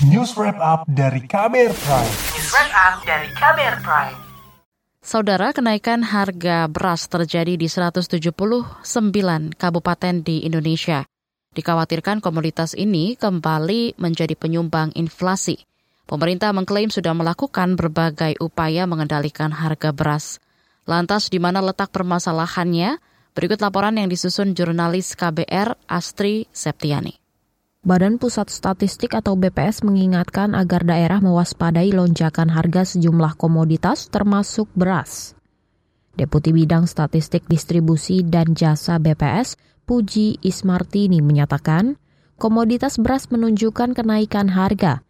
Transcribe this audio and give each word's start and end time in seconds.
News 0.00 0.32
Wrap 0.32 0.56
Up 0.64 0.88
dari 0.88 1.20
Kamer 1.28 1.76
Prime. 1.76 2.08
News 2.32 2.48
Wrap 2.56 2.72
Up 2.72 2.94
dari 3.04 3.28
Kamer 3.36 3.84
Prime. 3.84 4.16
Saudara, 5.04 5.52
kenaikan 5.52 6.00
harga 6.00 6.64
beras 6.72 7.04
terjadi 7.04 7.60
di 7.60 7.68
179 7.68 8.80
kabupaten 9.60 10.14
di 10.24 10.48
Indonesia. 10.48 11.04
Dikhawatirkan 11.52 12.24
komoditas 12.24 12.72
ini 12.72 13.12
kembali 13.12 14.00
menjadi 14.00 14.32
penyumbang 14.40 14.96
inflasi. 14.96 15.68
Pemerintah 16.08 16.56
mengklaim 16.56 16.88
sudah 16.88 17.12
melakukan 17.12 17.76
berbagai 17.76 18.40
upaya 18.40 18.88
mengendalikan 18.88 19.52
harga 19.52 19.92
beras. 19.92 20.40
Lantas 20.88 21.28
di 21.28 21.36
mana 21.36 21.60
letak 21.60 21.92
permasalahannya? 21.92 22.96
Berikut 23.36 23.60
laporan 23.60 24.00
yang 24.00 24.08
disusun 24.08 24.56
jurnalis 24.56 25.12
KBR 25.12 25.76
Astri 25.92 26.48
Septiani. 26.56 27.19
Badan 27.80 28.20
Pusat 28.20 28.52
Statistik 28.52 29.16
atau 29.16 29.40
BPS 29.40 29.88
mengingatkan 29.88 30.52
agar 30.52 30.84
daerah 30.84 31.16
mewaspadai 31.24 31.96
lonjakan 31.96 32.52
harga 32.52 32.84
sejumlah 32.84 33.40
komoditas 33.40 34.12
termasuk 34.12 34.68
beras. 34.76 35.32
Deputi 36.12 36.52
Bidang 36.52 36.84
Statistik 36.84 37.48
Distribusi 37.48 38.20
dan 38.20 38.52
Jasa 38.52 39.00
BPS 39.00 39.56
Puji 39.88 40.44
Ismartini 40.44 41.24
menyatakan, 41.24 41.96
komoditas 42.36 43.00
beras 43.00 43.32
menunjukkan 43.32 43.96
kenaikan 43.96 44.52
harga. 44.52 45.00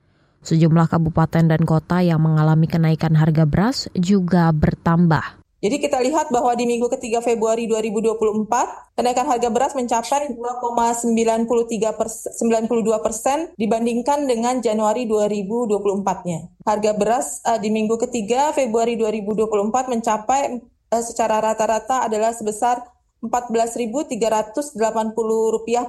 Sejumlah 0.46 0.94
kabupaten 0.94 1.50
dan 1.50 1.66
kota 1.66 2.06
yang 2.06 2.22
mengalami 2.22 2.70
kenaikan 2.70 3.18
harga 3.18 3.50
beras 3.50 3.90
juga 3.98 4.46
bertambah. 4.54 5.39
Jadi 5.60 5.76
kita 5.76 6.00
lihat 6.00 6.32
bahwa 6.32 6.56
di 6.56 6.64
minggu 6.64 6.88
ketiga 6.88 7.20
Februari 7.20 7.68
2024, 7.68 8.96
kenaikan 8.96 9.28
harga 9.28 9.48
beras 9.52 9.76
mencapai 9.76 10.32
2,93 10.32 12.00
persen, 12.00 12.32
92 12.32 13.04
persen 13.04 13.38
dibandingkan 13.60 14.24
dengan 14.24 14.64
Januari 14.64 15.04
2024-nya. 15.04 16.64
Harga 16.64 16.92
beras 16.96 17.44
uh, 17.44 17.60
di 17.60 17.68
minggu 17.68 18.00
ketiga 18.08 18.56
Februari 18.56 18.96
2024 18.96 19.92
mencapai 19.92 20.64
uh, 20.96 21.02
secara 21.04 21.44
rata-rata 21.44 22.08
adalah 22.08 22.32
sebesar 22.32 22.80
Rp14.380 23.20 24.80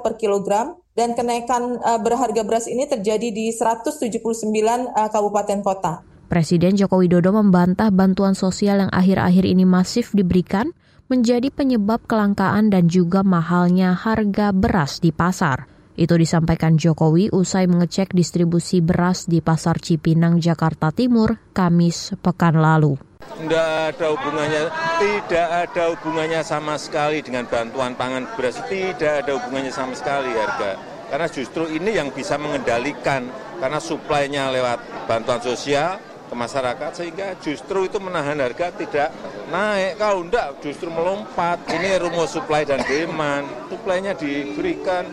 per 0.04 0.20
kilogram 0.20 0.76
dan 1.00 1.16
kenaikan 1.16 1.80
uh, 1.80 1.96
berharga 1.96 2.44
beras 2.44 2.68
ini 2.68 2.92
terjadi 2.92 3.32
di 3.32 3.56
179 3.56 4.52
uh, 4.52 5.08
kabupaten 5.08 5.64
kota. 5.64 6.11
Presiden 6.32 6.80
Joko 6.80 7.04
Widodo 7.04 7.36
membantah 7.36 7.92
bantuan 7.92 8.40
sosial 8.40 8.88
yang 8.88 8.92
akhir-akhir 8.96 9.44
ini 9.44 9.68
masif 9.68 10.16
diberikan 10.16 10.72
menjadi 11.12 11.52
penyebab 11.52 12.08
kelangkaan 12.08 12.72
dan 12.72 12.88
juga 12.88 13.20
mahalnya 13.20 13.92
harga 13.92 14.56
beras 14.56 15.04
di 15.04 15.12
pasar. 15.12 15.68
Itu 16.00 16.16
disampaikan 16.16 16.80
Jokowi 16.80 17.36
usai 17.36 17.68
mengecek 17.68 18.16
distribusi 18.16 18.80
beras 18.80 19.28
di 19.28 19.44
Pasar 19.44 19.84
Cipinang, 19.84 20.40
Jakarta 20.40 20.96
Timur, 20.96 21.36
Kamis 21.52 22.16
pekan 22.24 22.64
lalu. 22.64 22.96
Tidak 23.20 23.92
ada 23.92 24.08
hubungannya, 24.16 24.72
tidak 25.04 25.48
ada 25.68 25.84
hubungannya 25.92 26.42
sama 26.48 26.80
sekali 26.80 27.20
dengan 27.20 27.44
bantuan 27.52 27.92
pangan 28.00 28.24
beras. 28.40 28.56
Tidak 28.72 29.28
ada 29.28 29.36
hubungannya 29.36 29.76
sama 29.76 29.92
sekali 30.00 30.32
harga. 30.32 30.80
Karena 31.12 31.28
justru 31.28 31.68
ini 31.68 31.92
yang 31.92 32.08
bisa 32.16 32.40
mengendalikan, 32.40 33.28
karena 33.60 33.84
suplainya 33.84 34.48
lewat 34.48 34.80
bantuan 35.12 35.44
sosial 35.44 36.00
ke 36.32 36.36
masyarakat, 36.40 36.92
sehingga 36.96 37.36
justru 37.44 37.92
itu 37.92 38.00
menahan 38.00 38.40
harga 38.40 38.72
tidak 38.72 39.12
naik. 39.52 40.00
Kalau 40.00 40.24
enggak, 40.24 40.64
justru 40.64 40.88
melompat. 40.88 41.60
Ini 41.68 42.00
rumus 42.00 42.32
supply 42.32 42.64
dan 42.64 42.80
demand. 42.88 43.44
Suplainya 43.68 44.16
diberikan 44.16 45.12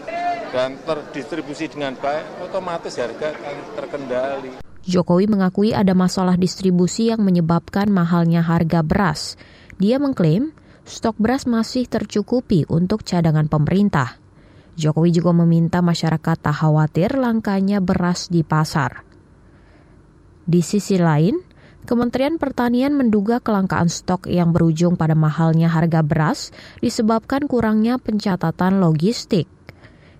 dan 0.54 0.78
terdistribusi 0.86 1.66
dengan 1.66 1.98
baik, 1.98 2.46
otomatis 2.46 2.94
harga 2.94 3.34
akan 3.34 3.56
terkendali. 3.74 4.50
Jokowi 4.86 5.26
mengakui 5.28 5.74
ada 5.74 5.92
masalah 5.92 6.38
distribusi 6.38 7.10
yang 7.10 7.20
menyebabkan 7.20 7.90
mahalnya 7.90 8.40
harga 8.40 8.80
beras. 8.80 9.34
Dia 9.76 9.98
mengklaim 10.00 10.54
stok 10.88 11.18
beras 11.20 11.44
masih 11.44 11.84
tercukupi 11.90 12.64
untuk 12.70 13.04
cadangan 13.04 13.50
pemerintah. 13.50 14.16
Jokowi 14.78 15.10
juga 15.10 15.34
meminta 15.34 15.82
masyarakat 15.82 16.38
tak 16.38 16.54
khawatir 16.54 17.18
langkanya 17.18 17.82
beras 17.82 18.30
di 18.30 18.46
pasar. 18.46 19.07
Di 20.48 20.64
sisi 20.64 20.96
lain, 20.96 21.36
Kementerian 21.84 22.40
Pertanian 22.40 22.96
menduga 22.96 23.36
kelangkaan 23.36 23.92
stok 23.92 24.32
yang 24.32 24.52
berujung 24.52 24.96
pada 24.96 25.12
mahalnya 25.12 25.68
harga 25.68 26.00
beras 26.00 26.52
disebabkan 26.80 27.44
kurangnya 27.44 28.00
pencatatan 28.00 28.80
logistik. 28.80 29.44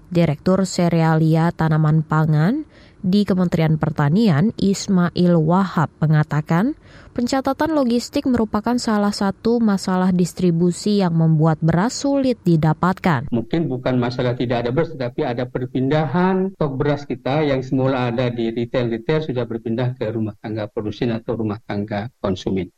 Direktur 0.09 0.69
Serealia 0.69 1.49
Tanaman 1.53 2.05
Pangan 2.05 2.65
di 3.09 3.25
Kementerian 3.25 3.81
Pertanian, 3.81 4.53
Ismail 4.61 5.35
Wahab 5.41 5.89
mengatakan, 6.05 6.77
pencatatan 7.17 7.73
logistik 7.73 8.29
merupakan 8.29 8.77
salah 8.77 9.11
satu 9.11 9.59
masalah 9.65 10.13
distribusi 10.13 11.01
yang 11.01 11.17
membuat 11.17 11.57
beras 11.65 12.05
sulit 12.05 12.37
didapatkan. 12.45 13.33
Mungkin 13.33 13.73
bukan 13.73 13.97
masalah 13.97 14.37
tidak 14.37 14.69
ada 14.69 14.71
beras, 14.71 14.93
tetapi 14.93 15.25
ada 15.25 15.49
perpindahan 15.49 16.53
stok 16.53 16.73
beras 16.77 17.09
kita 17.09 17.41
yang 17.49 17.65
semula 17.65 18.13
ada 18.13 18.29
di 18.29 18.53
retail-retail 18.53 19.33
sudah 19.33 19.49
berpindah 19.49 19.97
ke 19.97 20.05
rumah 20.13 20.37
tangga 20.39 20.69
produsen 20.69 21.17
atau 21.17 21.33
rumah 21.35 21.59
tangga 21.65 22.13
konsumen. 22.21 22.69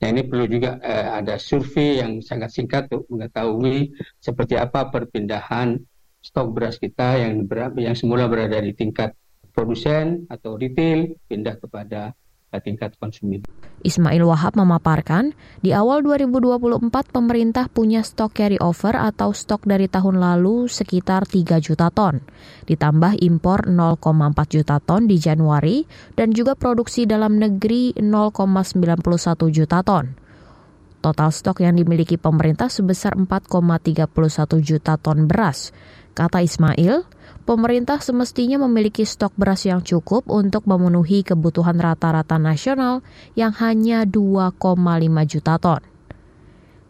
Nah 0.00 0.08
ini 0.10 0.26
perlu 0.26 0.48
juga 0.48 0.80
eh, 0.80 1.06
ada 1.22 1.36
survei 1.36 2.00
yang 2.00 2.18
sangat 2.24 2.50
singkat 2.50 2.88
untuk 2.90 3.06
mengetahui 3.12 3.94
seperti 4.18 4.56
apa 4.58 4.88
perpindahan 4.90 5.76
stok 6.24 6.48
beras 6.56 6.80
kita 6.80 7.20
yang 7.20 7.44
ber, 7.44 7.76
yang 7.76 7.92
semula 7.92 8.24
berada 8.26 8.56
di 8.58 8.72
tingkat 8.72 9.12
produsen 9.54 10.26
atau 10.26 10.58
retail 10.58 11.14
pindah 11.30 11.56
kepada 11.62 12.18
tingkat 12.62 12.94
konsumen. 13.02 13.42
Ismail 13.82 14.22
Wahab 14.22 14.54
memaparkan, 14.54 15.34
di 15.58 15.74
awal 15.74 16.06
2024 16.06 17.10
pemerintah 17.10 17.66
punya 17.66 18.06
stok 18.06 18.38
carry 18.38 18.58
over 18.62 18.94
atau 18.94 19.34
stok 19.34 19.66
dari 19.66 19.90
tahun 19.90 20.22
lalu 20.22 20.70
sekitar 20.70 21.26
3 21.26 21.58
juta 21.58 21.90
ton, 21.90 22.22
ditambah 22.70 23.18
impor 23.18 23.66
0,4 23.66 24.54
juta 24.54 24.78
ton 24.78 25.10
di 25.10 25.18
Januari 25.18 25.82
dan 26.14 26.30
juga 26.30 26.54
produksi 26.54 27.04
dalam 27.04 27.42
negeri 27.42 27.98
0,91 27.98 29.50
juta 29.50 29.82
ton. 29.82 30.14
Total 31.04 31.28
stok 31.28 31.60
yang 31.60 31.76
dimiliki 31.76 32.16
pemerintah 32.16 32.72
sebesar 32.72 33.12
4,31 33.20 34.08
juta 34.64 34.96
ton 34.96 35.28
beras. 35.28 35.68
Kata 36.14 36.46
Ismail, 36.46 37.02
pemerintah 37.42 37.98
semestinya 37.98 38.62
memiliki 38.62 39.02
stok 39.02 39.34
beras 39.34 39.66
yang 39.66 39.82
cukup 39.82 40.30
untuk 40.30 40.62
memenuhi 40.70 41.26
kebutuhan 41.26 41.74
rata-rata 41.74 42.38
nasional 42.38 43.02
yang 43.34 43.50
hanya 43.58 44.06
2,5 44.06 44.54
juta 45.26 45.58
ton. 45.58 45.82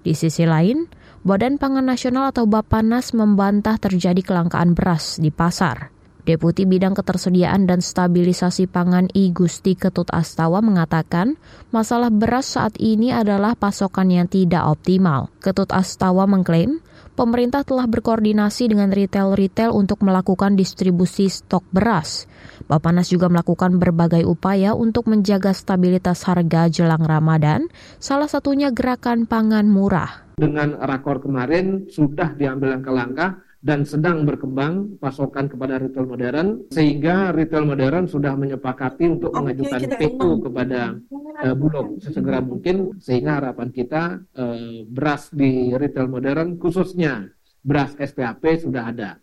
Di 0.04 0.12
sisi 0.12 0.44
lain, 0.44 0.84
Badan 1.24 1.56
Pangan 1.56 1.88
Nasional 1.88 2.36
atau 2.36 2.44
Bapanas 2.44 3.16
membantah 3.16 3.80
terjadi 3.80 4.20
kelangkaan 4.20 4.76
beras 4.76 5.16
di 5.16 5.32
pasar. 5.32 5.93
Deputi 6.24 6.64
Bidang 6.64 6.96
Ketersediaan 6.96 7.68
dan 7.68 7.84
Stabilisasi 7.84 8.64
Pangan 8.64 9.12
I 9.12 9.28
Gusti 9.28 9.76
Ketut 9.76 10.08
Astawa 10.08 10.64
mengatakan, 10.64 11.36
masalah 11.68 12.08
beras 12.08 12.56
saat 12.56 12.80
ini 12.80 13.12
adalah 13.12 13.52
pasokan 13.52 14.08
yang 14.08 14.24
tidak 14.24 14.64
optimal. 14.64 15.28
Ketut 15.44 15.68
Astawa 15.68 16.24
mengklaim, 16.24 16.80
pemerintah 17.12 17.60
telah 17.60 17.84
berkoordinasi 17.84 18.72
dengan 18.72 18.88
retail-retail 18.88 19.68
untuk 19.76 20.00
melakukan 20.00 20.56
distribusi 20.56 21.28
stok 21.28 21.68
beras. 21.68 22.24
Bapanas 22.72 23.12
juga 23.12 23.28
melakukan 23.28 23.76
berbagai 23.76 24.24
upaya 24.24 24.72
untuk 24.72 25.12
menjaga 25.12 25.52
stabilitas 25.52 26.24
harga 26.24 26.72
jelang 26.72 27.04
Ramadan, 27.04 27.68
salah 28.00 28.32
satunya 28.32 28.72
gerakan 28.72 29.28
pangan 29.28 29.68
murah. 29.68 30.24
Dengan 30.40 30.80
rakor 30.80 31.20
kemarin 31.20 31.84
sudah 31.92 32.32
diambil 32.32 32.80
langkah-langkah 32.80 33.44
dan 33.64 33.88
sedang 33.88 34.28
berkembang 34.28 35.00
pasokan 35.00 35.48
kepada 35.48 35.80
retail 35.80 36.04
modern 36.04 36.68
sehingga 36.68 37.32
retail 37.32 37.64
modern 37.64 38.04
sudah 38.04 38.36
menyepakati 38.36 39.08
untuk 39.08 39.32
mengajukan 39.32 39.88
PO 39.96 40.30
kepada 40.44 41.00
uh, 41.40 41.56
Bulog 41.56 41.96
sesegera 41.96 42.44
mungkin 42.44 42.92
sehingga 43.00 43.40
harapan 43.40 43.72
kita 43.72 44.20
uh, 44.36 44.84
beras 44.84 45.32
di 45.32 45.72
retail 45.72 46.12
modern 46.12 46.60
khususnya 46.60 47.32
beras 47.64 47.96
SPAP 47.96 48.60
sudah 48.60 48.92
ada. 48.92 49.16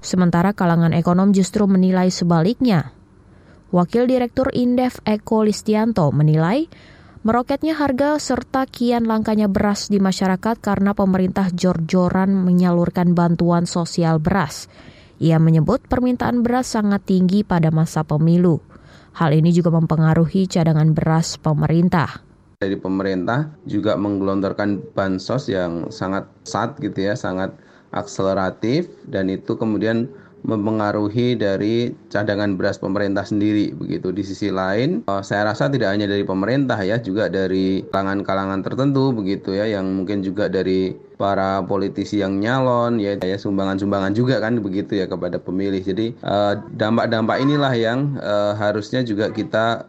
Sementara 0.00 0.56
kalangan 0.56 0.96
ekonom 0.96 1.36
justru 1.36 1.68
menilai 1.68 2.08
sebaliknya. 2.08 2.96
Wakil 3.76 4.08
Direktur 4.08 4.48
Indef 4.56 5.04
Eko 5.04 5.44
Listianto 5.44 6.08
menilai 6.16 6.64
Meroketnya 7.22 7.78
harga 7.78 8.18
serta 8.18 8.66
kian 8.66 9.06
langkanya 9.06 9.46
beras 9.46 9.86
di 9.86 10.02
masyarakat 10.02 10.58
karena 10.58 10.90
pemerintah 10.90 11.54
jor-joran 11.54 12.34
menyalurkan 12.34 13.14
bantuan 13.14 13.62
sosial 13.62 14.18
beras. 14.18 14.66
Ia 15.22 15.38
menyebut 15.38 15.86
permintaan 15.86 16.42
beras 16.42 16.74
sangat 16.74 17.06
tinggi 17.06 17.46
pada 17.46 17.70
masa 17.70 18.02
pemilu. 18.02 18.58
Hal 19.14 19.38
ini 19.38 19.54
juga 19.54 19.70
mempengaruhi 19.70 20.50
cadangan 20.50 20.90
beras 20.90 21.38
pemerintah. 21.38 22.26
Dari 22.58 22.74
pemerintah 22.74 23.54
juga 23.70 23.94
menggelontorkan 23.94 24.90
bansos 24.90 25.46
yang 25.46 25.94
sangat 25.94 26.26
sat 26.42 26.74
gitu 26.82 27.06
ya, 27.06 27.14
sangat 27.14 27.54
akseleratif 27.94 28.90
dan 29.06 29.30
itu 29.30 29.54
kemudian 29.54 30.10
mempengaruhi 30.42 31.38
dari 31.38 31.94
cadangan 32.10 32.58
beras 32.58 32.78
pemerintah 32.78 33.22
sendiri 33.22 33.74
begitu. 33.74 34.10
Di 34.10 34.22
sisi 34.26 34.50
lain, 34.50 35.06
uh, 35.06 35.22
saya 35.22 35.48
rasa 35.50 35.70
tidak 35.70 35.94
hanya 35.94 36.10
dari 36.10 36.26
pemerintah 36.26 36.78
ya, 36.82 36.98
juga 36.98 37.30
dari 37.30 37.86
kalangan-kalangan 37.88 38.60
tertentu 38.66 39.14
begitu 39.14 39.54
ya, 39.54 39.70
yang 39.70 40.02
mungkin 40.02 40.20
juga 40.26 40.50
dari 40.50 40.94
para 41.16 41.62
politisi 41.62 42.18
yang 42.18 42.42
nyalon 42.42 42.98
ya, 42.98 43.14
ya 43.22 43.38
sumbangan-sumbangan 43.38 44.10
juga 44.12 44.42
kan 44.42 44.58
begitu 44.58 44.98
ya 44.98 45.06
kepada 45.06 45.38
pemilih. 45.38 45.82
Jadi 45.82 46.18
dampak-dampak 46.74 47.36
uh, 47.38 47.44
inilah 47.46 47.72
yang 47.78 48.18
uh, 48.18 48.58
harusnya 48.58 49.06
juga 49.06 49.30
kita 49.30 49.86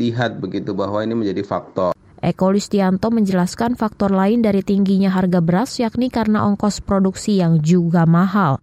lihat 0.00 0.40
begitu 0.40 0.72
bahwa 0.72 1.04
ini 1.04 1.12
menjadi 1.12 1.44
faktor. 1.44 1.92
Eko 2.22 2.54
Listianto 2.54 3.10
menjelaskan 3.10 3.74
faktor 3.74 4.14
lain 4.14 4.46
dari 4.46 4.62
tingginya 4.62 5.10
harga 5.10 5.42
beras 5.42 5.82
yakni 5.82 6.06
karena 6.06 6.46
ongkos 6.46 6.78
produksi 6.78 7.42
yang 7.42 7.58
juga 7.60 8.06
mahal. 8.06 8.62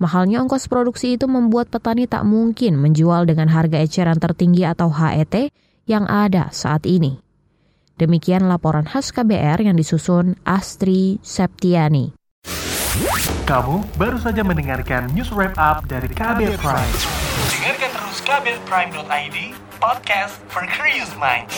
Mahalnya 0.00 0.40
ongkos 0.40 0.64
produksi 0.64 1.20
itu 1.20 1.28
membuat 1.28 1.68
petani 1.68 2.08
tak 2.08 2.24
mungkin 2.24 2.80
menjual 2.80 3.28
dengan 3.28 3.52
harga 3.52 3.84
eceran 3.84 4.16
tertinggi 4.16 4.64
atau 4.64 4.88
HET 4.88 5.52
yang 5.84 6.08
ada 6.08 6.48
saat 6.56 6.88
ini. 6.88 7.20
Demikian 8.00 8.48
laporan 8.48 8.88
khas 8.88 9.12
KBR 9.12 9.60
yang 9.60 9.76
disusun 9.76 10.40
Astri 10.48 11.20
Septiani. 11.20 12.16
Kamu 13.44 14.00
baru 14.00 14.16
saja 14.16 14.40
mendengarkan 14.40 15.12
news 15.12 15.28
wrap 15.36 15.52
up 15.60 15.84
dari 15.84 16.08
KBR 16.08 16.56
Prime. 16.56 16.94
Dengarkan 17.60 17.90
terus 17.92 18.18
kbrprime.id, 18.24 19.36
podcast 19.76 20.40
for 20.48 20.64
curious 20.64 21.12
minds. 21.20 21.52